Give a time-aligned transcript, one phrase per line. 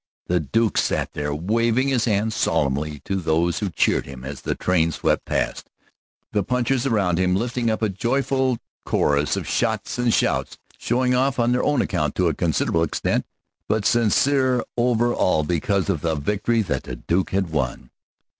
[0.25, 4.55] The Duke sat there waving his hand solemnly to those who cheered him as the
[4.55, 5.69] train swept past,
[6.31, 11.37] the punchers around him lifting up a joyful chorus of shots and shouts, showing off
[11.37, 13.27] on their own account to a considerable extent,
[13.69, 17.91] but sincere over all because of the victory that the Duke had won.